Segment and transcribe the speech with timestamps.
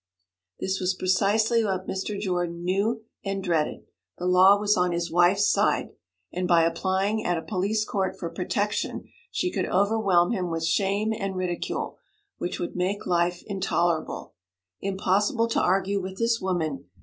[0.59, 2.19] This was precisely what Mr.
[2.19, 3.85] Jordan knew and dreaded;
[4.17, 5.91] the law was on his wife's side,
[6.33, 11.13] and by applying at a police court for protection she could overwhelm him with shame
[11.13, 11.99] and ridicule,
[12.39, 14.33] which would make life intolerable.
[14.79, 16.85] Impossible to argue with this woman.